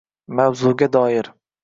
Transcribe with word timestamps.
Mavzuga 0.39 0.89
doir: 0.95 1.31